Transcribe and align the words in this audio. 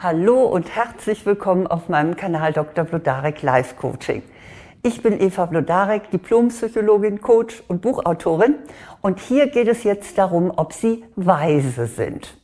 Hallo 0.00 0.44
und 0.44 0.76
herzlich 0.76 1.26
willkommen 1.26 1.66
auf 1.66 1.88
meinem 1.88 2.14
Kanal 2.14 2.52
Dr. 2.52 2.84
Blodarek 2.84 3.42
Life 3.42 3.74
Coaching. 3.74 4.22
Ich 4.84 5.02
bin 5.02 5.20
Eva 5.20 5.46
Blodarek, 5.46 6.12
Diplompsychologin, 6.12 7.20
Coach 7.20 7.64
und 7.66 7.82
Buchautorin 7.82 8.54
und 9.00 9.18
hier 9.18 9.48
geht 9.48 9.66
es 9.66 9.82
jetzt 9.82 10.16
darum, 10.16 10.52
ob 10.54 10.72
Sie 10.72 11.04
weise 11.16 11.88
sind. 11.88 12.38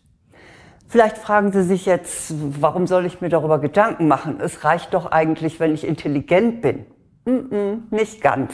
Vielleicht 0.88 1.17
fragen 1.17 1.53
Sie 1.53 1.62
sich 1.62 1.87
jetzt, 1.87 2.35
warum 2.61 2.88
soll 2.88 3.06
ich 3.06 3.21
mir 3.21 3.29
darüber 3.29 3.61
Gedanken 3.61 4.09
machen? 4.09 4.41
Es 4.41 4.65
reicht 4.65 4.93
doch 4.93 5.13
eigentlich, 5.13 5.61
wenn 5.61 5.75
ich 5.75 5.87
intelligent 5.87 6.61
bin. 6.61 6.87
Mm 7.25 7.31
-mm, 7.31 7.79
nicht 7.91 8.21
ganz. 8.21 8.53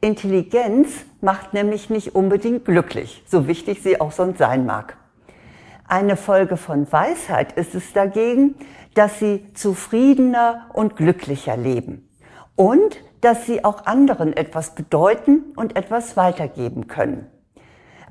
Intelligenz 0.00 1.04
macht 1.20 1.52
nämlich 1.52 1.90
nicht 1.90 2.14
unbedingt 2.14 2.64
glücklich, 2.64 3.22
so 3.26 3.46
wichtig 3.46 3.82
sie 3.82 4.00
auch 4.00 4.12
sonst 4.12 4.38
sein 4.38 4.64
mag. 4.64 4.97
Eine 5.90 6.16
Folge 6.16 6.58
von 6.58 6.90
Weisheit 6.92 7.52
ist 7.52 7.74
es 7.74 7.94
dagegen, 7.94 8.56
dass 8.92 9.18
sie 9.18 9.46
zufriedener 9.54 10.66
und 10.74 10.96
glücklicher 10.96 11.56
leben 11.56 12.06
und 12.56 12.98
dass 13.22 13.46
sie 13.46 13.64
auch 13.64 13.86
anderen 13.86 14.36
etwas 14.36 14.74
bedeuten 14.74 15.44
und 15.56 15.76
etwas 15.76 16.14
weitergeben 16.14 16.88
können. 16.88 17.26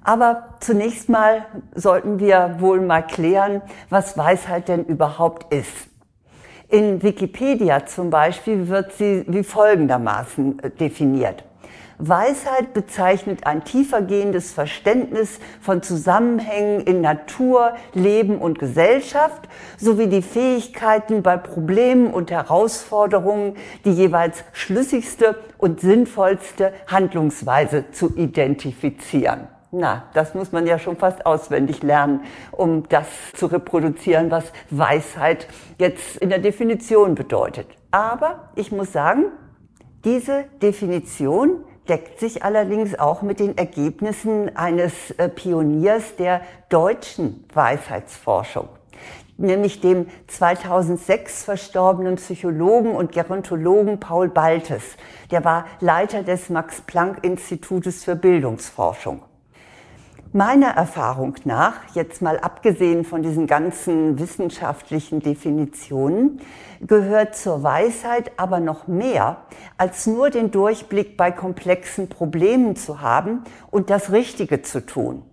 Aber 0.04 0.56
zunächst 0.60 1.08
mal 1.08 1.46
sollten 1.76 2.20
wir 2.20 2.56
wohl 2.60 2.82
mal 2.82 3.06
klären, 3.06 3.62
was 3.92 4.18
Weisheit 4.18 4.70
denn 4.70 4.84
überhaupt 4.84 5.54
ist. 5.54 5.88
In 6.70 7.04
Wikipedia 7.04 7.86
zum 7.86 8.10
Beispiel 8.10 8.70
wird 8.70 8.94
sie 8.94 9.24
wie 9.28 9.44
folgendermaßen 9.44 10.64
äh, 10.64 10.70
definiert. 10.72 11.44
Weisheit 12.00 12.74
bezeichnet 12.74 13.48
ein 13.48 13.64
tiefergehendes 13.64 14.52
Verständnis 14.52 15.40
von 15.62 15.82
Zusammenhängen 15.82 16.82
in 16.82 17.02
Natur, 17.02 17.74
Leben 17.94 18.38
und 18.38 18.60
Gesellschaft 18.60 19.50
sowie 19.78 20.08
die 20.08 20.22
Fähigkeiten 20.22 21.24
bei 21.24 21.38
Problemen 21.38 22.14
und 22.14 22.30
Herausforderungen 22.30 23.56
die 23.84 23.92
jeweils 23.92 24.44
schlüssigste 24.54 25.40
und 25.58 25.80
sinnvollste 25.82 26.72
Handlungsweise 26.86 27.90
zu 27.92 28.16
identifizieren. 28.16 29.48
Na, 29.72 30.04
das 30.14 30.34
muss 30.34 30.52
man 30.52 30.66
ja 30.66 30.80
schon 30.80 30.98
fast 30.98 31.26
auswendig 31.26 31.84
lernen, 31.84 32.22
um 32.52 32.88
das 32.88 33.08
zu 33.34 33.48
reproduzieren, 33.48 34.32
was 34.32 34.46
Weisheit 34.70 35.48
jetzt 35.78 36.18
in 36.18 36.30
der 36.30 36.40
Definition 36.40 37.16
bedeutet. 37.16 37.68
Aber 37.92 38.50
ich 38.56 38.72
muss 38.72 38.94
sagen, 38.94 39.26
diese 40.06 40.46
Definition 40.62 41.66
deckt 41.88 42.20
sich 42.20 42.44
allerdings 42.44 42.98
auch 42.98 43.22
mit 43.22 43.40
den 43.40 43.58
Ergebnissen 43.58 44.56
eines 44.56 45.12
äh, 45.12 45.30
Pioniers 45.30 46.16
der 46.18 46.42
deutschen 46.70 47.46
Weisheitsforschung, 47.54 48.70
nämlich 49.38 49.82
dem 49.82 50.08
2006 50.28 51.44
verstorbenen 51.44 52.16
Psychologen 52.16 52.96
und 52.96 53.12
Gerontologen 53.12 54.00
Paul 54.00 54.30
Baltes. 54.30 54.84
Der 55.32 55.44
war 55.44 55.66
Leiter 55.80 56.24
des 56.24 56.50
Max-Planck-Institutes 56.50 58.04
für 58.04 58.16
Bildungsforschung. 58.16 59.22
Meiner 60.38 60.68
Erfahrung 60.68 61.34
nach, 61.46 61.96
jetzt 61.96 62.22
mal 62.22 62.38
abgesehen 62.38 63.06
von 63.06 63.24
diesen 63.24 63.48
ganzen 63.48 64.20
wissenschaftlichen 64.20 65.20
Definitionen, 65.20 66.42
gehört 66.80 67.36
zur 67.36 67.64
Weisheit 67.64 68.34
aber 68.38 68.60
noch 68.60 68.86
mehr, 68.86 69.38
als 69.80 70.06
nur 70.06 70.30
den 70.30 70.52
Durchblick 70.52 71.18
bei 71.18 71.32
komplexen 71.32 72.08
Problemen 72.08 72.76
zu 72.76 73.02
haben 73.02 73.46
und 73.72 73.90
das 73.90 74.12
Richtige 74.12 74.62
zu 74.62 74.86
tun. 74.86 75.24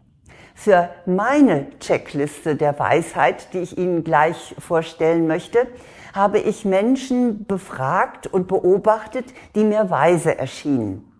Für 0.54 0.88
meine 1.04 1.66
Checkliste 1.80 2.56
der 2.56 2.78
Weisheit, 2.78 3.52
die 3.52 3.58
ich 3.58 3.76
Ihnen 3.76 4.04
gleich 4.04 4.56
vorstellen 4.58 5.26
möchte, 5.26 5.66
habe 6.14 6.38
ich 6.38 6.64
Menschen 6.64 7.44
befragt 7.44 8.26
und 8.26 8.48
beobachtet, 8.48 9.26
die 9.54 9.64
mir 9.64 9.90
weise 9.90 10.38
erschienen. 10.38 11.13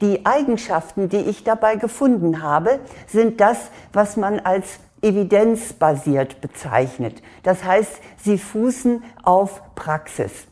Die 0.00 0.26
Eigenschaften, 0.26 1.08
die 1.08 1.18
ich 1.18 1.44
dabei 1.44 1.76
gefunden 1.76 2.42
habe, 2.42 2.80
sind 3.06 3.40
das, 3.40 3.70
was 3.92 4.16
man 4.16 4.40
als 4.40 4.78
evidenzbasiert 5.02 6.40
bezeichnet. 6.40 7.22
Das 7.42 7.64
heißt, 7.64 8.00
sie 8.16 8.38
fußen 8.38 9.04
auf 9.22 9.62
Praxis. 9.74 10.46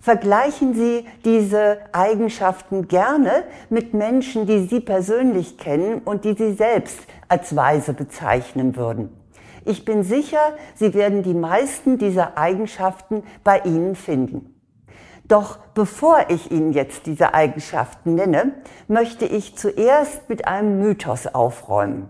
Vergleichen 0.00 0.74
Sie 0.74 1.06
diese 1.24 1.78
Eigenschaften 1.92 2.86
gerne 2.86 3.42
mit 3.68 3.94
Menschen, 3.94 4.46
die 4.46 4.66
Sie 4.66 4.80
persönlich 4.80 5.58
kennen 5.58 6.00
und 6.04 6.24
die 6.24 6.34
Sie 6.34 6.52
selbst 6.54 7.00
als 7.26 7.54
weise 7.56 7.92
bezeichnen 7.92 8.76
würden. 8.76 9.10
Ich 9.64 9.84
bin 9.84 10.04
sicher, 10.04 10.54
Sie 10.76 10.94
werden 10.94 11.22
die 11.22 11.34
meisten 11.34 11.98
dieser 11.98 12.38
Eigenschaften 12.38 13.24
bei 13.42 13.58
Ihnen 13.58 13.96
finden. 13.96 14.57
Doch 15.28 15.58
bevor 15.74 16.30
ich 16.30 16.50
Ihnen 16.50 16.72
jetzt 16.72 17.04
diese 17.04 17.34
Eigenschaften 17.34 18.14
nenne, 18.14 18.54
möchte 18.88 19.26
ich 19.26 19.56
zuerst 19.56 20.28
mit 20.30 20.48
einem 20.48 20.80
Mythos 20.80 21.26
aufräumen. 21.26 22.08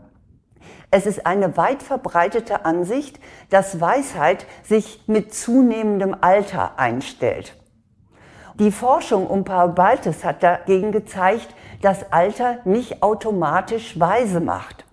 Es 0.90 1.04
ist 1.04 1.26
eine 1.26 1.56
weit 1.56 1.82
verbreitete 1.82 2.64
Ansicht, 2.64 3.18
dass 3.50 3.80
Weisheit 3.80 4.46
sich 4.62 5.02
mit 5.06 5.34
zunehmendem 5.34 6.16
Alter 6.20 6.78
einstellt. 6.78 7.56
Die 8.58 8.72
Forschung 8.72 9.26
um 9.26 9.44
Paul 9.44 9.68
Baltes 9.68 10.24
hat 10.24 10.42
dagegen 10.42 10.92
gezeigt, 10.92 11.54
dass 11.82 12.12
Alter 12.12 12.58
nicht 12.64 13.02
automatisch 13.02 14.00
weise 14.00 14.40
macht. 14.40 14.84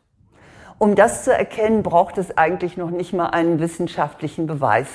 Um 0.78 0.96
das 0.96 1.24
zu 1.24 1.32
erkennen, 1.32 1.84
braucht 1.84 2.18
es 2.18 2.38
eigentlich 2.38 2.76
noch 2.76 2.90
nicht 2.90 3.14
mal 3.14 3.28
einen 3.28 3.60
wissenschaftlichen 3.60 4.46
Beweis. 4.46 4.88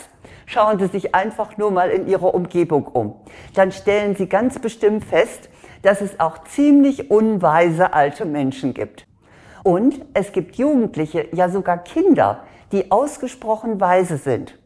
Schauen 0.44 0.78
Sie 0.78 0.88
sich 0.88 1.14
einfach 1.14 1.56
nur 1.56 1.70
mal 1.70 1.88
in 1.88 2.06
Ihrer 2.06 2.34
Umgebung 2.34 2.86
um. 2.86 3.14
Dann 3.54 3.72
stellen 3.72 4.14
Sie 4.14 4.26
ganz 4.26 4.58
bestimmt 4.58 5.06
fest, 5.06 5.48
dass 5.80 6.02
es 6.02 6.20
auch 6.20 6.44
ziemlich 6.44 7.10
unweise 7.10 7.94
alte 7.94 8.26
Menschen 8.26 8.74
gibt. 8.74 9.06
Und 9.62 10.04
es 10.12 10.32
gibt 10.32 10.56
Jugendliche, 10.56 11.28
ja 11.32 11.48
sogar 11.48 11.78
Kinder, 11.78 12.44
die 12.72 12.90
ausgesprochen 12.90 13.80
weise 13.80 14.18
sind. 14.18 14.58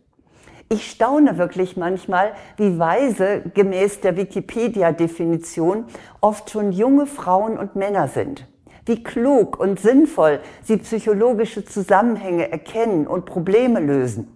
Ich 0.68 0.90
staune 0.90 1.38
wirklich 1.38 1.76
manchmal, 1.76 2.32
wie 2.56 2.76
weise 2.80 3.42
gemäß 3.54 4.00
der 4.00 4.16
Wikipedia-Definition 4.16 5.84
oft 6.20 6.50
schon 6.50 6.72
junge 6.72 7.06
Frauen 7.06 7.56
und 7.56 7.76
Männer 7.76 8.08
sind 8.08 8.48
wie 8.86 9.02
klug 9.02 9.58
und 9.58 9.80
sinnvoll 9.80 10.40
sie 10.62 10.76
psychologische 10.78 11.64
Zusammenhänge 11.64 12.50
erkennen 12.50 13.06
und 13.06 13.24
Probleme 13.24 13.80
lösen. 13.80 14.28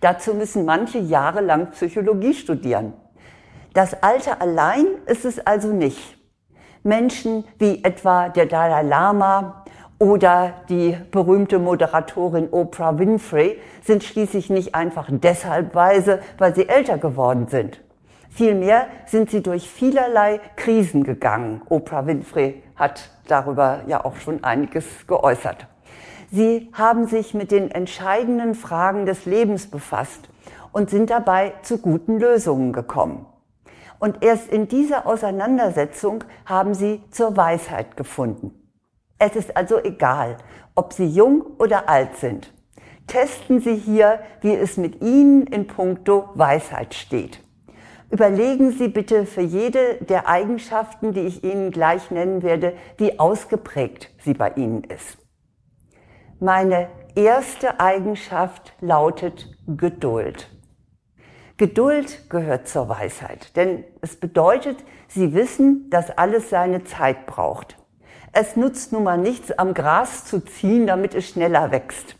Dazu 0.00 0.34
müssen 0.34 0.64
manche 0.64 0.98
jahrelang 0.98 1.70
Psychologie 1.70 2.34
studieren. 2.34 2.92
Das 3.74 4.02
Alter 4.02 4.40
allein 4.42 4.86
ist 5.06 5.24
es 5.24 5.44
also 5.46 5.68
nicht. 5.68 6.18
Menschen 6.82 7.44
wie 7.58 7.82
etwa 7.84 8.28
der 8.28 8.46
Dalai 8.46 8.82
Lama 8.82 9.64
oder 9.98 10.54
die 10.68 10.96
berühmte 11.10 11.58
Moderatorin 11.58 12.48
Oprah 12.50 12.98
Winfrey 12.98 13.58
sind 13.82 14.02
schließlich 14.02 14.50
nicht 14.50 14.74
einfach 14.74 15.08
deshalb 15.10 15.74
weise, 15.74 16.20
weil 16.38 16.54
sie 16.54 16.68
älter 16.68 16.98
geworden 16.98 17.46
sind. 17.48 17.80
Vielmehr 18.34 18.86
sind 19.04 19.30
sie 19.30 19.42
durch 19.42 19.68
vielerlei 19.68 20.40
Krisen 20.56 21.04
gegangen. 21.04 21.60
Oprah 21.68 22.06
Winfrey 22.06 22.62
hat 22.76 23.10
darüber 23.28 23.82
ja 23.86 24.06
auch 24.06 24.16
schon 24.16 24.42
einiges 24.42 25.06
geäußert. 25.06 25.66
Sie 26.30 26.70
haben 26.72 27.06
sich 27.06 27.34
mit 27.34 27.50
den 27.50 27.70
entscheidenden 27.70 28.54
Fragen 28.54 29.04
des 29.04 29.26
Lebens 29.26 29.70
befasst 29.70 30.30
und 30.72 30.88
sind 30.88 31.10
dabei 31.10 31.52
zu 31.60 31.76
guten 31.76 32.18
Lösungen 32.18 32.72
gekommen. 32.72 33.26
Und 33.98 34.22
erst 34.24 34.48
in 34.48 34.66
dieser 34.66 35.06
Auseinandersetzung 35.06 36.24
haben 36.46 36.72
sie 36.72 37.02
zur 37.10 37.36
Weisheit 37.36 37.98
gefunden. 37.98 38.54
Es 39.18 39.36
ist 39.36 39.54
also 39.56 39.78
egal, 39.78 40.38
ob 40.74 40.94
Sie 40.94 41.06
jung 41.06 41.42
oder 41.58 41.88
alt 41.88 42.16
sind. 42.16 42.52
Testen 43.06 43.60
Sie 43.60 43.76
hier, 43.76 44.20
wie 44.40 44.54
es 44.54 44.78
mit 44.78 45.02
Ihnen 45.02 45.46
in 45.46 45.66
puncto 45.66 46.30
Weisheit 46.34 46.94
steht. 46.94 47.38
Überlegen 48.12 48.72
Sie 48.72 48.88
bitte 48.88 49.24
für 49.24 49.40
jede 49.40 49.94
der 49.94 50.28
Eigenschaften, 50.28 51.14
die 51.14 51.20
ich 51.20 51.44
Ihnen 51.44 51.70
gleich 51.70 52.10
nennen 52.10 52.42
werde, 52.42 52.74
wie 52.98 53.18
ausgeprägt 53.18 54.10
sie 54.22 54.34
bei 54.34 54.50
Ihnen 54.50 54.84
ist. 54.84 55.16
Meine 56.38 56.88
erste 57.14 57.80
Eigenschaft 57.80 58.74
lautet 58.82 59.56
Geduld. 59.66 60.50
Geduld 61.56 62.28
gehört 62.28 62.68
zur 62.68 62.90
Weisheit, 62.90 63.56
denn 63.56 63.82
es 64.02 64.20
bedeutet, 64.20 64.76
Sie 65.08 65.32
wissen, 65.32 65.88
dass 65.88 66.10
alles 66.10 66.50
seine 66.50 66.84
Zeit 66.84 67.24
braucht. 67.24 67.78
Es 68.32 68.56
nutzt 68.56 68.92
nun 68.92 69.04
mal 69.04 69.16
nichts, 69.16 69.52
am 69.52 69.72
Gras 69.72 70.26
zu 70.26 70.40
ziehen, 70.40 70.86
damit 70.86 71.14
es 71.14 71.30
schneller 71.30 71.70
wächst. 71.70 72.16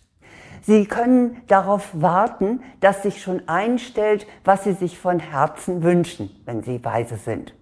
Sie 0.62 0.86
können 0.86 1.42
darauf 1.48 1.90
warten, 1.92 2.62
dass 2.80 3.02
sich 3.02 3.20
schon 3.20 3.48
einstellt, 3.48 4.26
was 4.44 4.64
Sie 4.64 4.72
sich 4.72 4.98
von 4.98 5.18
Herzen 5.18 5.82
wünschen, 5.82 6.30
wenn 6.44 6.62
Sie 6.62 6.84
weise 6.84 7.16
sind. 7.16 7.54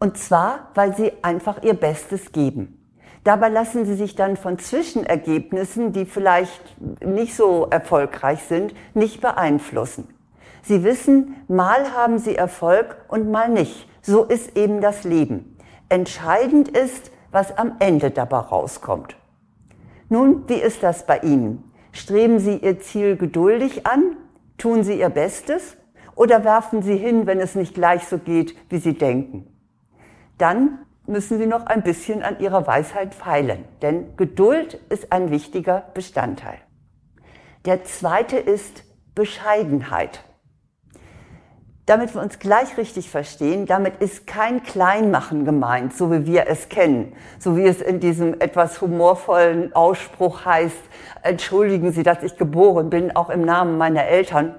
Und 0.00 0.16
zwar, 0.16 0.70
weil 0.74 0.96
Sie 0.96 1.12
einfach 1.22 1.62
Ihr 1.62 1.74
Bestes 1.74 2.32
geben. 2.32 2.78
Dabei 3.24 3.50
lassen 3.50 3.84
sie 3.84 3.94
sich 3.94 4.14
dann 4.14 4.38
von 4.38 4.58
Zwischenergebnissen, 4.58 5.92
die 5.92 6.06
vielleicht 6.06 6.76
nicht 7.04 7.36
so 7.36 7.66
erfolgreich 7.68 8.42
sind, 8.44 8.74
nicht 8.94 9.20
beeinflussen. 9.20 10.08
Sie 10.62 10.82
wissen, 10.82 11.36
mal 11.46 11.92
haben 11.94 12.18
sie 12.18 12.36
Erfolg 12.36 13.04
und 13.08 13.30
mal 13.30 13.50
nicht. 13.50 13.86
So 14.00 14.24
ist 14.24 14.56
eben 14.56 14.80
das 14.80 15.04
Leben. 15.04 15.58
Entscheidend 15.90 16.68
ist, 16.68 17.10
was 17.30 17.56
am 17.58 17.72
Ende 17.80 18.10
dabei 18.10 18.38
rauskommt. 18.38 19.16
Nun, 20.08 20.48
wie 20.48 20.54
ist 20.54 20.82
das 20.82 21.04
bei 21.04 21.18
Ihnen? 21.18 21.67
Streben 21.92 22.38
Sie 22.38 22.56
Ihr 22.56 22.80
Ziel 22.80 23.16
geduldig 23.16 23.86
an? 23.86 24.16
Tun 24.56 24.82
Sie 24.84 24.98
Ihr 24.98 25.08
Bestes? 25.08 25.76
Oder 26.14 26.44
werfen 26.44 26.82
Sie 26.82 26.96
hin, 26.96 27.26
wenn 27.26 27.40
es 27.40 27.54
nicht 27.54 27.74
gleich 27.74 28.06
so 28.06 28.18
geht, 28.18 28.56
wie 28.70 28.78
Sie 28.78 28.94
denken? 28.94 29.46
Dann 30.36 30.80
müssen 31.06 31.38
Sie 31.38 31.46
noch 31.46 31.66
ein 31.66 31.82
bisschen 31.82 32.22
an 32.22 32.38
Ihrer 32.40 32.66
Weisheit 32.66 33.14
feilen, 33.14 33.64
denn 33.82 34.16
Geduld 34.16 34.74
ist 34.90 35.12
ein 35.12 35.30
wichtiger 35.30 35.84
Bestandteil. 35.94 36.58
Der 37.64 37.84
zweite 37.84 38.36
ist 38.36 38.84
Bescheidenheit. 39.14 40.24
Damit 41.88 42.14
wir 42.14 42.20
uns 42.20 42.38
gleich 42.38 42.76
richtig 42.76 43.08
verstehen, 43.08 43.64
damit 43.64 44.02
ist 44.02 44.26
kein 44.26 44.62
Kleinmachen 44.62 45.46
gemeint, 45.46 45.96
so 45.96 46.12
wie 46.12 46.26
wir 46.26 46.46
es 46.46 46.68
kennen, 46.68 47.14
so 47.38 47.56
wie 47.56 47.64
es 47.64 47.80
in 47.80 47.98
diesem 47.98 48.38
etwas 48.42 48.82
humorvollen 48.82 49.74
Ausspruch 49.74 50.44
heißt, 50.44 50.76
entschuldigen 51.22 51.90
Sie, 51.92 52.02
dass 52.02 52.22
ich 52.22 52.36
geboren 52.36 52.90
bin, 52.90 53.16
auch 53.16 53.30
im 53.30 53.40
Namen 53.40 53.78
meiner 53.78 54.04
Eltern, 54.04 54.54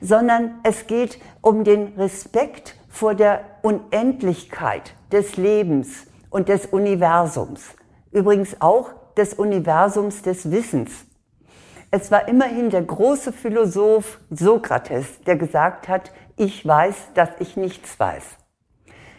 sondern 0.00 0.60
es 0.62 0.86
geht 0.86 1.18
um 1.40 1.64
den 1.64 1.94
Respekt 1.96 2.76
vor 2.88 3.16
der 3.16 3.40
Unendlichkeit 3.62 4.94
des 5.10 5.36
Lebens 5.36 6.06
und 6.30 6.48
des 6.48 6.66
Universums. 6.66 7.74
Übrigens 8.12 8.60
auch 8.60 8.90
des 9.16 9.34
Universums 9.34 10.22
des 10.22 10.52
Wissens. 10.52 10.92
Es 11.90 12.12
war 12.12 12.28
immerhin 12.28 12.70
der 12.70 12.82
große 12.82 13.32
Philosoph 13.32 14.20
Sokrates, 14.30 15.22
der 15.26 15.34
gesagt 15.36 15.88
hat, 15.88 16.12
ich 16.38 16.66
weiß, 16.66 16.94
dass 17.14 17.30
ich 17.38 17.56
nichts 17.56 17.98
weiß. 17.98 18.24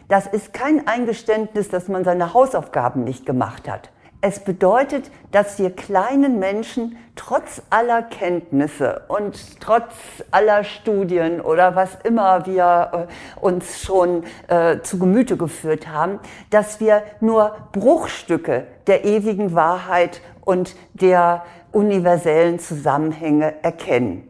Das 0.08 0.26
ist 0.26 0.54
kein 0.54 0.88
Eingeständnis, 0.88 1.70
dass 1.70 1.88
man 1.88 2.04
seine 2.04 2.34
Hausaufgaben 2.34 3.04
nicht 3.04 3.26
gemacht 3.26 3.70
hat. 3.70 3.92
Es 4.22 4.40
bedeutet, 4.40 5.12
dass 5.32 5.60
wir 5.60 5.74
kleinen 5.74 6.40
Menschen 6.40 6.98
trotz 7.16 7.62
aller 7.70 8.02
Kenntnisse 8.02 9.04
und 9.08 9.62
trotz 9.62 9.94
aller 10.32 10.66
Studien 10.66 11.40
oder 11.40 11.76
was 11.76 11.96
immer 12.04 12.46
wir 12.46 13.08
äh, 13.08 13.40
uns 13.42 13.82
schon 13.82 14.26
äh, 14.48 14.80
zu 14.82 15.00
Gemüte 15.00 15.38
geführt 15.38 15.88
haben, 15.88 16.20
dass 16.50 16.82
wir 16.82 17.04
nur 17.22 17.56
Bruchstücke 17.72 18.68
der 18.88 19.06
ewigen 19.06 19.56
Wahrheit 19.56 20.22
und 20.42 20.76
der 20.94 21.46
universellen 21.72 22.60
Zusammenhänge 22.60 23.64
erkennen. 23.64 24.29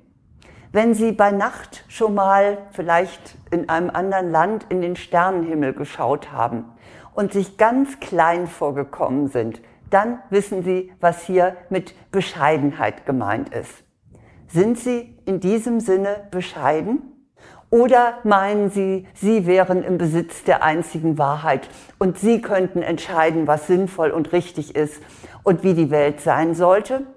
Wenn 0.71 0.93
Sie 0.93 1.13
bei 1.13 1.31
Nacht 1.31 1.83
schon 1.87 2.13
mal 2.13 2.59
vielleicht 2.73 3.35
in 3.49 3.69
einem 3.69 3.89
anderen 3.89 4.29
Land 4.29 4.67
in 4.69 4.81
den 4.81 4.95
Sternenhimmel 4.95 5.73
geschaut 5.73 6.31
haben 6.31 6.65
und 7.15 7.33
sich 7.33 7.57
ganz 7.57 7.99
klein 7.99 8.45
vorgekommen 8.45 9.29
sind, 9.29 9.61
dann 9.89 10.19
wissen 10.29 10.63
Sie, 10.63 10.93
was 10.99 11.23
hier 11.23 11.55
mit 11.71 11.95
Bescheidenheit 12.11 13.07
gemeint 13.07 13.49
ist. 13.49 13.83
Sind 14.47 14.77
Sie 14.77 15.17
in 15.25 15.39
diesem 15.39 15.79
Sinne 15.79 16.27
bescheiden? 16.29 17.01
Oder 17.71 18.19
meinen 18.23 18.69
Sie, 18.69 19.07
Sie 19.15 19.47
wären 19.47 19.81
im 19.81 19.97
Besitz 19.97 20.43
der 20.43 20.63
einzigen 20.63 21.17
Wahrheit 21.17 21.67
und 21.97 22.19
Sie 22.19 22.41
könnten 22.41 22.83
entscheiden, 22.83 23.47
was 23.47 23.65
sinnvoll 23.65 24.11
und 24.11 24.33
richtig 24.33 24.75
ist 24.75 25.01
und 25.41 25.63
wie 25.63 25.73
die 25.73 25.89
Welt 25.89 26.21
sein 26.21 26.53
sollte? 26.53 27.07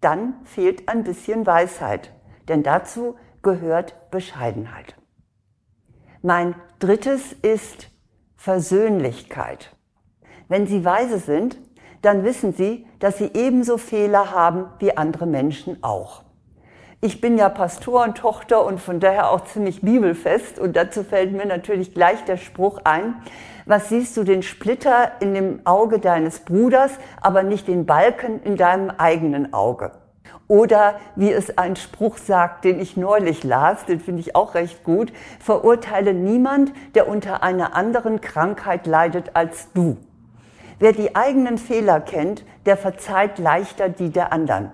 Dann 0.00 0.36
fehlt 0.44 0.88
ein 0.88 1.04
bisschen 1.04 1.46
Weisheit 1.46 2.12
denn 2.48 2.62
dazu 2.62 3.16
gehört 3.42 4.10
Bescheidenheit. 4.10 4.96
Mein 6.22 6.54
drittes 6.78 7.32
ist 7.32 7.90
Versöhnlichkeit. 8.36 9.76
Wenn 10.48 10.66
Sie 10.66 10.84
weise 10.84 11.18
sind, 11.18 11.58
dann 12.02 12.24
wissen 12.24 12.52
Sie, 12.52 12.86
dass 12.98 13.18
Sie 13.18 13.30
ebenso 13.34 13.78
Fehler 13.78 14.30
haben 14.32 14.66
wie 14.78 14.96
andere 14.96 15.26
Menschen 15.26 15.82
auch. 15.82 16.22
Ich 17.00 17.20
bin 17.20 17.38
ja 17.38 17.48
Pastorentochter 17.48 18.64
und 18.64 18.80
von 18.80 18.98
daher 18.98 19.30
auch 19.30 19.44
ziemlich 19.44 19.82
bibelfest 19.82 20.58
und 20.58 20.74
dazu 20.74 21.04
fällt 21.04 21.32
mir 21.32 21.46
natürlich 21.46 21.94
gleich 21.94 22.24
der 22.24 22.36
Spruch 22.36 22.80
ein, 22.82 23.22
was 23.66 23.88
siehst 23.88 24.16
du 24.16 24.24
den 24.24 24.42
Splitter 24.42 25.12
in 25.20 25.34
dem 25.34 25.60
Auge 25.64 26.00
deines 26.00 26.40
Bruders, 26.40 26.90
aber 27.20 27.44
nicht 27.44 27.68
den 27.68 27.86
Balken 27.86 28.42
in 28.42 28.56
deinem 28.56 28.90
eigenen 28.90 29.52
Auge? 29.52 29.92
Oder 30.48 30.98
wie 31.14 31.30
es 31.30 31.58
ein 31.58 31.76
Spruch 31.76 32.16
sagt, 32.16 32.64
den 32.64 32.80
ich 32.80 32.96
neulich 32.96 33.44
las, 33.44 33.84
den 33.84 34.00
finde 34.00 34.20
ich 34.20 34.34
auch 34.34 34.54
recht 34.54 34.82
gut, 34.82 35.12
verurteile 35.38 36.14
niemand, 36.14 36.72
der 36.94 37.06
unter 37.06 37.42
einer 37.42 37.76
anderen 37.76 38.22
Krankheit 38.22 38.86
leidet 38.86 39.36
als 39.36 39.70
du. 39.74 39.98
Wer 40.78 40.92
die 40.92 41.14
eigenen 41.14 41.58
Fehler 41.58 42.00
kennt, 42.00 42.44
der 42.64 42.78
verzeiht 42.78 43.38
leichter 43.38 43.90
die 43.90 44.10
der 44.10 44.32
anderen. 44.32 44.72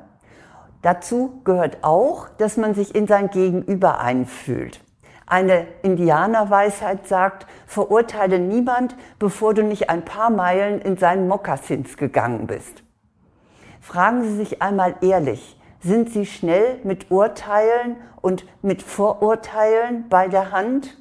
Dazu 0.83 1.41
gehört 1.45 1.79
auch, 1.83 2.29
dass 2.39 2.57
man 2.57 2.75
sich 2.75 2.95
in 2.95 3.09
sein 3.09 3.31
Gegenüber 3.31 4.01
einfühlt. 4.01 4.81
Eine 5.27 5.67
Indianerweisheit 5.83 7.09
sagt, 7.09 7.47
verurteile 7.67 8.39
niemand, 8.39 8.95
bevor 9.19 9.55
du 9.55 9.65
nicht 9.65 9.89
ein 9.89 10.05
paar 10.05 10.31
Meilen 10.31 10.81
in 10.83 10.99
seinen 10.99 11.27
Mokassins 11.27 11.97
gegangen 11.97 12.47
bist. 12.47 12.83
Fragen 13.81 14.23
Sie 14.25 14.37
sich 14.37 14.61
einmal 14.61 14.97
ehrlich, 15.01 15.59
sind 15.85 16.11
Sie 16.11 16.25
schnell 16.25 16.81
mit 16.83 17.11
Urteilen 17.11 17.97
und 18.23 18.47
mit 18.63 18.83
Vorurteilen 18.83 20.09
bei 20.09 20.29
der 20.29 20.51
Hand? 20.51 20.97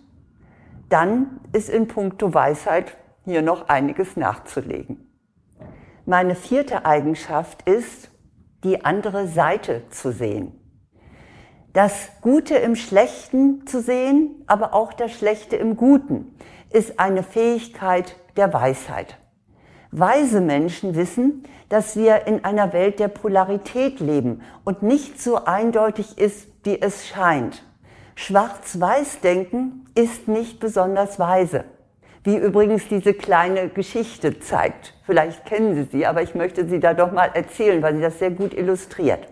Dann 0.90 1.40
ist 1.54 1.70
in 1.70 1.88
puncto 1.88 2.34
Weisheit 2.34 2.98
hier 3.24 3.42
noch 3.42 3.70
einiges 3.70 4.18
nachzulegen. 4.18 5.10
Meine 6.06 6.36
vierte 6.36 6.86
Eigenschaft 6.86 7.68
ist, 7.68 8.12
die 8.66 8.84
andere 8.84 9.28
Seite 9.28 9.84
zu 9.90 10.12
sehen. 10.12 10.60
Das 11.72 12.10
Gute 12.22 12.56
im 12.56 12.76
Schlechten 12.76 13.66
zu 13.66 13.82
sehen, 13.82 14.44
aber 14.48 14.74
auch 14.74 14.94
das 14.94 15.12
Schlechte 15.14 15.56
im 15.56 15.78
Guten, 15.78 16.36
ist 16.70 17.00
eine 17.00 17.24
Fähigkeit 17.24 18.18
der 18.36 18.54
Weisheit. 18.54 19.18
Weise 19.96 20.42
Menschen 20.42 20.96
wissen, 20.96 21.44
dass 21.70 21.96
wir 21.96 22.26
in 22.26 22.44
einer 22.44 22.74
Welt 22.74 23.00
der 23.00 23.10
Polarität 23.10 24.00
leben 24.00 24.42
und 24.64 24.82
nicht 24.82 25.22
so 25.22 25.46
eindeutig 25.46 26.18
ist, 26.18 26.48
wie 26.64 26.82
es 26.82 27.08
scheint. 27.08 27.64
Schwarz-Weiß-Denken 28.16 29.86
ist 29.94 30.28
nicht 30.28 30.60
besonders 30.60 31.20
weise. 31.20 31.66
Wie 32.24 32.38
übrigens 32.38 32.88
diese 32.88 33.14
kleine 33.14 33.70
Geschichte 33.70 34.40
zeigt. 34.40 34.96
Vielleicht 35.06 35.46
kennen 35.46 35.76
Sie 35.76 35.84
sie, 35.92 36.06
aber 36.08 36.24
ich 36.24 36.34
möchte 36.34 36.68
sie 36.68 36.80
da 36.80 36.94
doch 36.94 37.12
mal 37.12 37.30
erzählen, 37.34 37.82
weil 37.84 37.96
sie 37.96 38.02
das 38.02 38.18
sehr 38.18 38.32
gut 38.32 38.54
illustriert. 38.54 39.28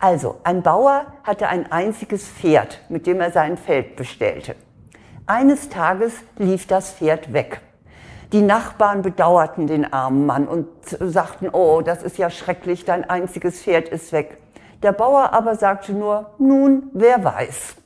Also, 0.00 0.36
ein 0.42 0.62
Bauer 0.62 1.06
hatte 1.22 1.48
ein 1.48 1.70
einziges 1.70 2.26
Pferd, 2.26 2.80
mit 2.88 3.06
dem 3.06 3.20
er 3.20 3.30
sein 3.30 3.56
Feld 3.56 3.96
bestellte. 3.96 4.56
Eines 5.26 5.68
Tages 5.68 6.12
lief 6.38 6.66
das 6.66 6.92
Pferd 6.92 7.32
weg. 7.32 7.60
Die 8.32 8.42
Nachbarn 8.42 9.02
bedauerten 9.02 9.68
den 9.68 9.92
armen 9.92 10.26
Mann 10.26 10.48
und 10.48 10.66
sagten, 10.84 11.48
oh, 11.48 11.80
das 11.80 12.02
ist 12.02 12.18
ja 12.18 12.28
schrecklich, 12.28 12.84
dein 12.84 13.08
einziges 13.08 13.62
Pferd 13.62 13.88
ist 13.88 14.10
weg. 14.10 14.38
Der 14.82 14.92
Bauer 14.92 15.32
aber 15.32 15.54
sagte 15.54 15.92
nur, 15.92 16.32
nun, 16.38 16.90
wer 16.92 17.22
weiß. 17.22 17.76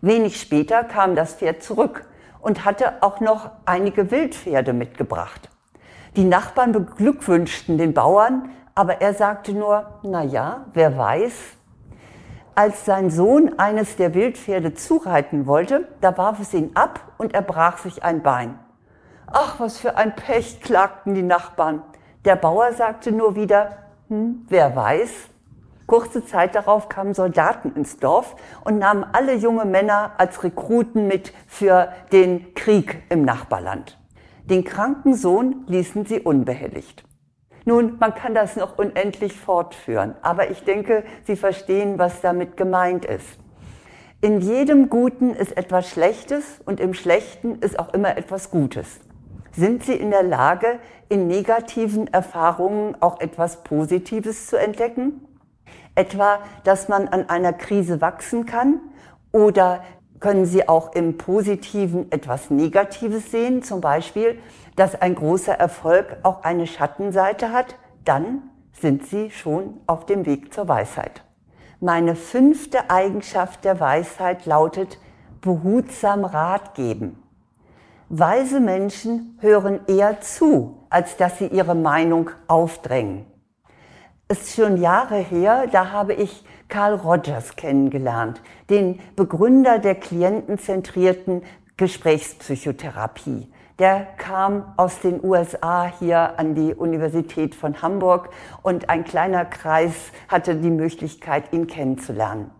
Wenig 0.00 0.40
später 0.40 0.84
kam 0.84 1.14
das 1.14 1.34
Pferd 1.34 1.62
zurück 1.62 2.06
und 2.40 2.64
hatte 2.64 3.02
auch 3.02 3.20
noch 3.20 3.50
einige 3.66 4.10
Wildpferde 4.10 4.72
mitgebracht. 4.72 5.50
Die 6.16 6.24
Nachbarn 6.24 6.72
beglückwünschten 6.72 7.78
den 7.78 7.94
Bauern, 7.94 8.50
aber 8.74 9.00
er 9.00 9.14
sagte 9.14 9.52
nur, 9.52 10.00
na 10.02 10.22
ja, 10.22 10.66
wer 10.72 10.96
weiß. 10.96 11.32
Als 12.54 12.84
sein 12.84 13.10
Sohn 13.10 13.58
eines 13.58 13.96
der 13.96 14.14
Wildpferde 14.14 14.74
zureiten 14.74 15.46
wollte, 15.46 15.88
da 16.00 16.16
warf 16.16 16.40
es 16.40 16.52
ihn 16.52 16.70
ab 16.74 17.00
und 17.18 17.34
er 17.34 17.42
brach 17.42 17.78
sich 17.78 18.02
ein 18.02 18.22
Bein. 18.22 18.58
Ach, 19.26 19.60
was 19.60 19.78
für 19.78 19.96
ein 19.96 20.14
Pech, 20.14 20.60
klagten 20.60 21.14
die 21.14 21.22
Nachbarn. 21.22 21.82
Der 22.24 22.36
Bauer 22.36 22.72
sagte 22.72 23.12
nur 23.12 23.34
wieder, 23.36 23.78
hm, 24.08 24.46
wer 24.48 24.74
weiß. 24.76 25.10
Kurze 25.86 26.24
Zeit 26.24 26.54
darauf 26.54 26.88
kamen 26.88 27.14
Soldaten 27.14 27.74
ins 27.74 27.98
Dorf 27.98 28.36
und 28.64 28.78
nahmen 28.78 29.04
alle 29.12 29.34
junge 29.34 29.64
Männer 29.64 30.12
als 30.18 30.42
Rekruten 30.42 31.06
mit 31.06 31.32
für 31.46 31.92
den 32.12 32.54
Krieg 32.54 33.02
im 33.08 33.24
Nachbarland. 33.24 33.98
Den 34.44 34.64
kranken 34.64 35.14
Sohn 35.14 35.64
ließen 35.66 36.06
sie 36.06 36.20
unbehelligt. 36.20 37.04
Nun, 37.64 37.96
man 38.00 38.14
kann 38.14 38.34
das 38.34 38.56
noch 38.56 38.78
unendlich 38.78 39.38
fortführen, 39.38 40.16
aber 40.22 40.50
ich 40.50 40.64
denke, 40.64 41.04
Sie 41.24 41.36
verstehen, 41.36 41.98
was 41.98 42.20
damit 42.20 42.56
gemeint 42.56 43.04
ist. 43.04 43.38
In 44.20 44.40
jedem 44.40 44.88
Guten 44.88 45.30
ist 45.30 45.56
etwas 45.56 45.88
Schlechtes 45.88 46.60
und 46.64 46.80
im 46.80 46.94
Schlechten 46.94 47.56
ist 47.56 47.78
auch 47.78 47.92
immer 47.92 48.16
etwas 48.16 48.50
Gutes. 48.50 49.00
Sind 49.54 49.84
Sie 49.84 49.94
in 49.94 50.10
der 50.10 50.22
Lage, 50.22 50.78
in 51.10 51.26
negativen 51.26 52.06
Erfahrungen 52.06 52.96
auch 53.00 53.20
etwas 53.20 53.62
Positives 53.64 54.46
zu 54.46 54.56
entdecken? 54.56 55.26
Etwa, 55.94 56.38
dass 56.64 56.88
man 56.88 57.06
an 57.08 57.28
einer 57.28 57.52
Krise 57.52 58.00
wachsen 58.00 58.46
kann? 58.46 58.80
Oder 59.30 59.84
können 60.20 60.46
Sie 60.46 60.68
auch 60.68 60.94
im 60.94 61.18
Positiven 61.18 62.10
etwas 62.10 62.48
Negatives 62.48 63.30
sehen? 63.30 63.62
Zum 63.62 63.82
Beispiel, 63.82 64.38
dass 64.76 65.00
ein 65.00 65.14
großer 65.14 65.52
Erfolg 65.52 66.16
auch 66.22 66.44
eine 66.44 66.66
Schattenseite 66.66 67.52
hat? 67.52 67.76
Dann 68.06 68.42
sind 68.72 69.06
Sie 69.06 69.30
schon 69.30 69.80
auf 69.86 70.06
dem 70.06 70.24
Weg 70.24 70.54
zur 70.54 70.66
Weisheit. 70.66 71.24
Meine 71.78 72.14
fünfte 72.14 72.88
Eigenschaft 72.88 73.66
der 73.66 73.80
Weisheit 73.80 74.46
lautet 74.46 74.98
behutsam 75.42 76.24
Rat 76.24 76.74
geben. 76.74 77.21
Weise 78.14 78.60
Menschen 78.60 79.38
hören 79.40 79.80
eher 79.86 80.20
zu, 80.20 80.84
als 80.90 81.16
dass 81.16 81.38
sie 81.38 81.46
ihre 81.46 81.74
Meinung 81.74 82.28
aufdrängen. 82.46 83.24
Es 84.28 84.42
ist 84.42 84.56
schon 84.56 84.76
Jahre 84.76 85.16
her, 85.16 85.64
da 85.72 85.92
habe 85.92 86.12
ich 86.12 86.44
Carl 86.68 86.96
Rogers 86.96 87.56
kennengelernt, 87.56 88.42
den 88.68 89.00
Begründer 89.16 89.78
der 89.78 89.94
klientenzentrierten 89.94 91.40
Gesprächspsychotherapie. 91.78 93.50
Der 93.78 94.06
kam 94.18 94.74
aus 94.76 95.00
den 95.00 95.24
USA 95.24 95.90
hier 95.98 96.38
an 96.38 96.54
die 96.54 96.74
Universität 96.74 97.54
von 97.54 97.80
Hamburg 97.80 98.28
und 98.60 98.90
ein 98.90 99.04
kleiner 99.04 99.46
Kreis 99.46 99.94
hatte 100.28 100.56
die 100.56 100.70
Möglichkeit, 100.70 101.50
ihn 101.54 101.66
kennenzulernen. 101.66 102.50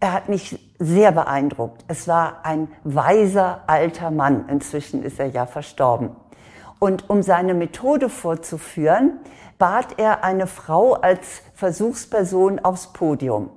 Er 0.00 0.14
hat 0.14 0.30
mich 0.30 0.58
sehr 0.78 1.12
beeindruckt. 1.12 1.84
Es 1.86 2.08
war 2.08 2.38
ein 2.44 2.68
weiser 2.84 3.60
alter 3.66 4.10
Mann. 4.10 4.48
Inzwischen 4.48 5.02
ist 5.02 5.20
er 5.20 5.26
ja 5.26 5.44
verstorben. 5.44 6.16
Und 6.78 7.10
um 7.10 7.22
seine 7.22 7.52
Methode 7.52 8.08
vorzuführen, 8.08 9.20
bat 9.58 9.98
er 9.98 10.24
eine 10.24 10.46
Frau 10.46 10.94
als 10.94 11.42
Versuchsperson 11.54 12.58
aufs 12.60 12.94
Podium. 12.94 13.50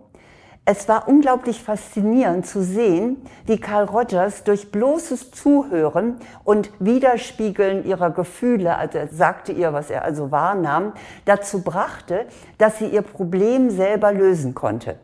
Es 0.66 0.90
war 0.90 1.08
unglaublich 1.08 1.64
faszinierend 1.64 2.46
zu 2.46 2.62
sehen, 2.62 3.26
wie 3.46 3.58
Carl 3.58 3.86
Rogers 3.86 4.44
durch 4.44 4.72
bloßes 4.72 5.32
Zuhören 5.32 6.18
und 6.44 6.72
Widerspiegeln 6.80 7.86
ihrer 7.86 8.12
Gefühle, 8.12 8.78
also 8.78 8.98
er 8.98 9.08
sagte 9.10 9.52
ihr, 9.52 9.74
was 9.74 9.90
er 9.90 10.04
also 10.04 10.32
wahrnahm, 10.32 10.94
dazu 11.26 11.64
brachte, 11.64 12.26
dass 12.58 12.80
sie 12.80 12.88
ihr 12.88 13.02
Problem 13.02 13.70
selber 13.70 14.14
lösen 14.14 14.54
konnte. 14.54 14.98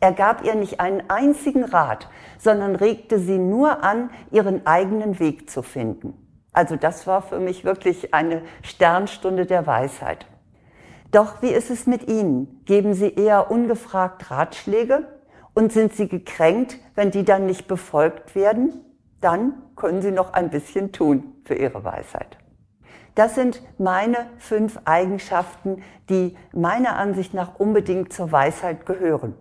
Er 0.00 0.12
gab 0.12 0.44
ihr 0.44 0.54
nicht 0.54 0.80
einen 0.80 1.08
einzigen 1.08 1.62
Rat, 1.62 2.08
sondern 2.38 2.74
regte 2.74 3.18
sie 3.18 3.38
nur 3.38 3.84
an, 3.84 4.10
ihren 4.30 4.66
eigenen 4.66 5.18
Weg 5.18 5.50
zu 5.50 5.62
finden. 5.62 6.14
Also 6.52 6.76
das 6.76 7.06
war 7.06 7.20
für 7.22 7.38
mich 7.38 7.64
wirklich 7.64 8.14
eine 8.14 8.42
Sternstunde 8.62 9.44
der 9.44 9.66
Weisheit. 9.66 10.26
Doch 11.10 11.42
wie 11.42 11.50
ist 11.50 11.70
es 11.70 11.86
mit 11.86 12.08
Ihnen? 12.08 12.62
Geben 12.64 12.94
Sie 12.94 13.12
eher 13.12 13.50
ungefragt 13.50 14.30
Ratschläge 14.30 15.06
und 15.54 15.72
sind 15.72 15.94
Sie 15.94 16.08
gekränkt, 16.08 16.78
wenn 16.94 17.10
die 17.10 17.24
dann 17.24 17.46
nicht 17.46 17.68
befolgt 17.68 18.34
werden? 18.34 18.84
Dann 19.20 19.54
können 19.76 20.02
Sie 20.02 20.12
noch 20.12 20.32
ein 20.32 20.50
bisschen 20.50 20.92
tun 20.92 21.34
für 21.44 21.54
Ihre 21.54 21.84
Weisheit. 21.84 22.38
Das 23.16 23.34
sind 23.34 23.60
meine 23.76 24.18
fünf 24.38 24.78
Eigenschaften, 24.84 25.82
die 26.08 26.36
meiner 26.54 26.96
Ansicht 26.96 27.34
nach 27.34 27.58
unbedingt 27.58 28.12
zur 28.12 28.30
Weisheit 28.32 28.86
gehören. 28.86 29.34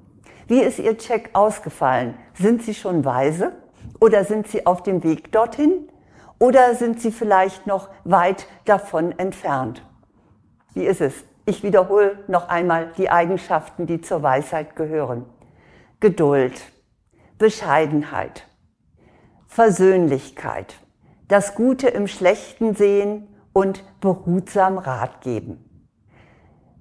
Wie 0.49 0.61
ist 0.61 0.79
Ihr 0.79 0.97
Check 0.97 1.29
ausgefallen? 1.33 2.15
Sind 2.33 2.63
Sie 2.63 2.73
schon 2.73 3.05
weise 3.05 3.51
oder 3.99 4.25
sind 4.25 4.47
Sie 4.47 4.65
auf 4.65 4.81
dem 4.81 5.03
Weg 5.03 5.31
dorthin 5.31 5.87
oder 6.39 6.73
sind 6.73 6.99
Sie 6.99 7.11
vielleicht 7.11 7.67
noch 7.67 7.89
weit 8.03 8.47
davon 8.65 9.11
entfernt? 9.19 9.85
Wie 10.73 10.85
ist 10.85 11.01
es? 11.01 11.13
Ich 11.45 11.61
wiederhole 11.61 12.23
noch 12.27 12.49
einmal 12.49 12.91
die 12.97 13.11
Eigenschaften, 13.11 13.85
die 13.85 14.01
zur 14.01 14.23
Weisheit 14.23 14.75
gehören. 14.75 15.25
Geduld, 15.99 16.59
Bescheidenheit, 17.37 18.47
Versöhnlichkeit, 19.45 20.77
das 21.27 21.53
Gute 21.53 21.89
im 21.89 22.07
Schlechten 22.07 22.73
sehen 22.73 23.27
und 23.53 23.83
behutsam 24.01 24.79
Rat 24.79 25.21
geben. 25.21 25.68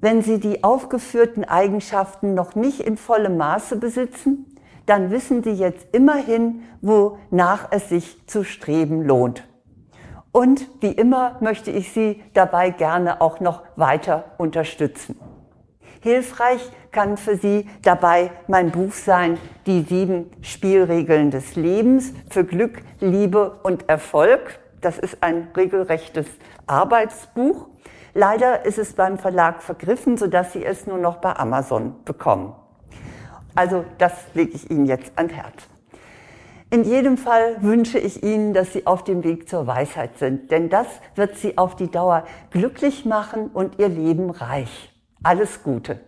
Wenn 0.00 0.23
Sie 0.23 0.38
die 0.38 0.62
aufgeführten 0.62 1.45
Eigenschaften 1.45 2.35
noch 2.35 2.55
nicht 2.55 2.81
in 2.81 2.97
vollem 2.97 3.37
Maße 3.37 3.76
besitzen, 3.76 4.47
dann 4.87 5.11
wissen 5.11 5.43
Sie 5.43 5.50
jetzt 5.50 5.88
immerhin, 5.93 6.62
wonach 6.81 7.69
es 7.73 7.88
sich 7.88 8.26
zu 8.26 8.45
streben 8.45 9.02
lohnt. 9.02 9.43
Und 10.31 10.69
wie 10.81 10.93
immer 10.93 11.37
möchte 11.40 11.73
ich 11.73 11.93
Sie 11.93 12.23
dabei 12.33 12.71
gerne 12.71 13.21
auch 13.21 13.40
noch 13.40 13.62
weiter 13.75 14.37
unterstützen. 14.38 15.19
Hilfreich 16.00 16.61
kann 16.93 17.17
für 17.17 17.37
Sie 17.37 17.67
dabei 17.83 18.31
mein 18.47 18.71
Buch 18.71 18.93
sein, 18.93 19.37
Die 19.67 19.83
sieben 19.83 20.31
Spielregeln 20.43 21.33
des 21.33 21.57
Lebens 21.57 22.14
für 22.31 22.45
Glück, 22.45 22.83
Liebe 23.00 23.59
und 23.64 23.88
Erfolg. 23.88 24.61
Das 24.81 24.97
ist 24.97 25.23
ein 25.23 25.49
regelrechtes 25.57 26.26
Arbeitsbuch. 26.69 27.67
Leider 28.15 28.65
ist 28.65 28.79
es 28.79 28.95
beim 28.95 29.19
Verlag 29.19 29.62
vergriffen, 29.62 30.17
sodass 30.17 30.53
Sie 30.53 30.65
es 30.65 30.87
nur 30.87 30.99
noch 30.99 31.17
bei 31.17 31.35
Amazon 31.37 32.05
bekommen. 32.05 32.55
Also 33.55 33.85
das 33.99 34.12
lege 34.35 34.53
ich 34.53 34.71
Ihnen 34.71 34.87
jetzt 34.87 35.12
ans 35.17 35.33
Herz. 35.33 35.69
In 36.71 36.85
jedem 36.85 37.17
Fall 37.17 37.62
wünsche 37.62 37.99
ich 37.99 38.23
Ihnen, 38.23 38.53
dass 38.53 38.73
Sie 38.73 38.87
auf 38.87 39.03
dem 39.03 39.25
Weg 39.25 39.49
zur 39.49 39.67
Weisheit 39.67 40.19
sind, 40.19 40.50
denn 40.50 40.69
das 40.69 40.87
wird 41.15 41.37
Sie 41.37 41.57
auf 41.57 41.77
die 41.77 41.91
Dauer 41.91 42.25
glücklich 42.50 43.07
machen 43.07 43.49
und 43.49 43.79
Ihr 43.79 43.88
Leben 43.88 44.31
reich. 44.31 44.93
Alles 45.23 45.62
Gute. 45.62 46.08